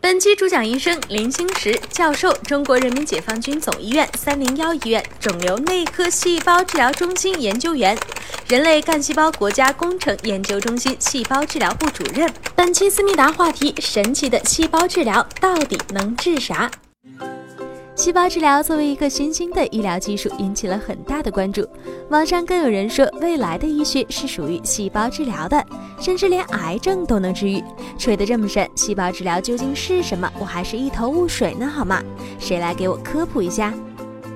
[0.00, 7.98] 本期主讲医生林星石教授，中国人民解放军总医院三零幺医院肿瘤内科细胞治疗中心研究员，
[8.48, 12.32] 人类干细胞国家工程研究中心细胞治疗部主任。
[12.54, 16.70] 本期思密达话题：神奇的细胞治疗到底能治啥？
[17.96, 21.66] 细胞治疗作为一个新兴的医疗技术，引起了很大的关注。
[22.10, 25.64] 网上更有人说，未来的医学是属于细胞治疗的，
[25.98, 27.64] 甚至连癌症都能治愈。
[27.98, 30.30] 吹得这么深，细胞治疗究竟是什么？
[30.38, 32.02] 我还是一头雾水呢，好吗？
[32.38, 33.72] 谁来给我科普一下？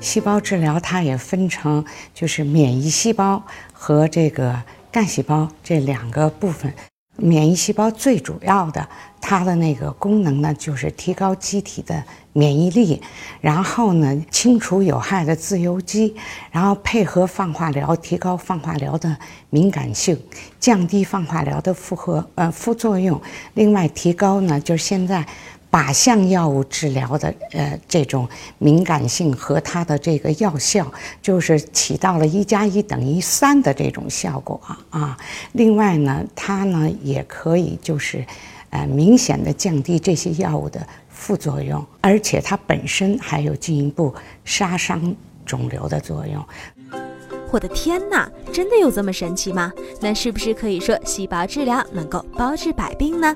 [0.00, 3.42] 细胞治疗它也分成就是免疫细胞
[3.74, 6.72] 和这个干细胞这两个部分。
[7.16, 8.88] 免疫细胞最主要的，
[9.20, 13.00] 它的那个功能呢，就是提高机体的免疫力，
[13.40, 16.14] 然后呢，清除有害的自由基，
[16.50, 19.16] 然后配合放化疗，提高放化疗的
[19.50, 20.18] 敏感性，
[20.58, 23.20] 降低放化疗的负荷呃副作用。
[23.54, 25.26] 另外，提高呢，就是现在。
[25.72, 28.28] 靶向药物治疗的呃这种
[28.58, 30.86] 敏感性和它的这个药效，
[31.22, 35.16] 就是起到了一加一等于三的这种效果啊。
[35.52, 38.22] 另外呢，它呢也可以就是
[38.68, 46.44] 呃明显的降低这些药物的副作用，而且它本身还有进一步杀伤肿瘤的作用。
[47.50, 49.72] 我的天哪，真的有这么神奇吗？
[50.02, 53.34] 那是不是可以说细胞治疗能够包治百病呢？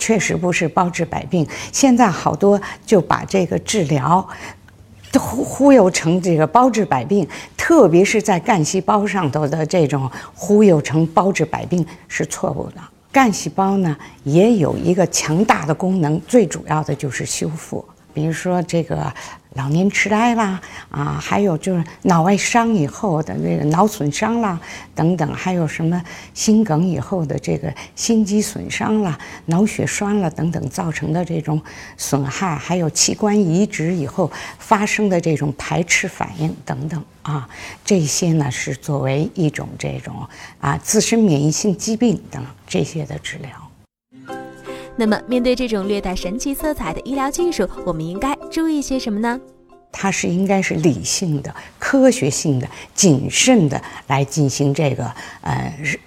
[0.00, 4.26] 确实不是包治百病，现在好多就把这个治疗
[5.16, 7.24] 忽忽悠成这个包治百病，
[7.56, 12.80] 特别是在干细胞上头的这种忽悠成包治百病是错误的。
[13.12, 19.12] 干细胞呢也有一个强大的功能，最主要的就是修复，比如说这个。
[19.54, 24.60] 老年痴呆啦，啊，还有就是脑外伤以后的那个脑损伤啦，
[24.94, 26.00] 等等，还有什么
[26.32, 31.60] 心梗以后的这个心肌损伤啦、脑血栓了等等造成的这种
[31.96, 37.48] 损害，还有器官移植以后发生的这种排斥反应等等啊，
[37.84, 40.28] 这些呢是作为一种这种
[40.60, 43.69] 啊自身免疫性疾病等这些的治疗。
[45.00, 49.40] 那么，面对这种略带神奇色彩的医疗技术，我们应该注意些什么呢？
[49.90, 55.98] 它是应该是理性的、科学性的、谨慎的来进行这个呃是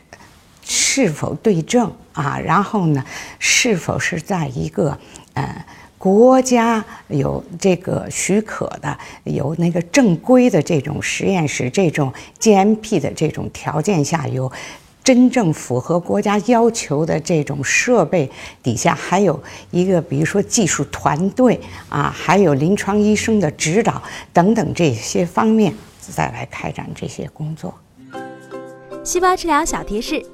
[0.63, 2.37] 是否对症啊？
[2.37, 3.03] 然后呢，
[3.39, 4.95] 是否是在一个
[5.33, 5.65] 呃
[5.97, 14.51] 国家有这个许可的、有那个正规的这种实验室、这种 GMP 的这种条件下有。
[15.03, 18.31] 真正符合国家要求的这种设备
[18.61, 21.59] 底下，还有一个，比如说技术团队
[21.89, 27.73] 啊，还有临床医生的指导等等这些方面，再来开展这些工作。
[29.03, 30.25] 细胞治疗小贴士：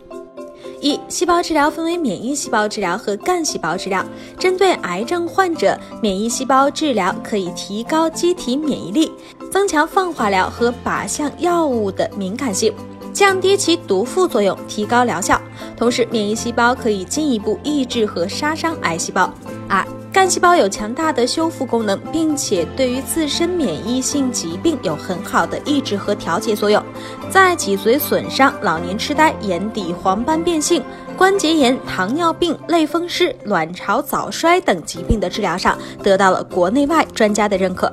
[0.79, 4.05] 一、细胞治疗分为免疫细胞治疗和干细胞治疗。
[4.37, 9.11] 针对癌症患者，免疫细胞治疗可以提高机体免疫力，
[9.51, 12.71] 增强放化疗和靶向药物的敏感性。
[13.13, 15.39] 降低其毒副作用，提高疗效。
[15.75, 19.31] 同时，免疫细胞可以进一步抑制和杀伤癌细胞。
[19.67, 26.83] 二、干细胞有强大的修复功能，并且对于自身免疫性疾病有很好的抑制和调节作用。
[27.29, 30.83] 在脊髓损伤、老年痴呆、眼底黄斑变性、
[31.17, 37.91] 关节炎、糖尿病、类风湿、卵巢早衰等疾病的治疗上，得到了国内外专家的认可。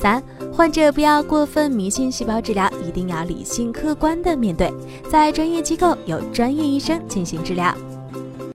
[0.00, 0.22] 三。
[0.56, 4.72] 患者不要过分迷信细胞治疗，一定要理性客观的面对，
[5.10, 7.76] 在专业机构有专业医生进行治疗。